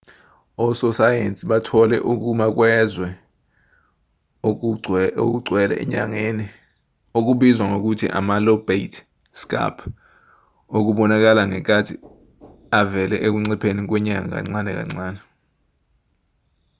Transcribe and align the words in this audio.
ososayensi 0.65 1.43
bathole 1.51 1.95
ukuma 2.11 2.45
kwezwe 2.57 3.07
okugcwele 5.23 5.75
enyangeni 5.83 6.45
okubizwa 7.17 7.65
ngokuthi 7.69 8.07
ama-lobate 8.17 8.99
scarp 9.41 9.77
okubonakala 10.77 11.41
sengathi 11.49 11.93
avele 12.79 13.15
ekuncipheni 13.27 13.81
kwenyanga 13.89 14.31
kancane 14.37 14.71
kancane 14.79 15.21